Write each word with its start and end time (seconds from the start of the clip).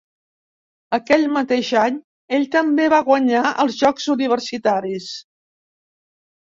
Aquell 0.97 1.25
mateix 1.35 1.69
any, 1.83 2.01
ell 2.39 2.47
també 2.57 2.89
va 2.97 3.03
guanyar 3.13 3.45
els 3.67 3.79
Jocs 3.85 4.11
Universitaris. 4.19 5.15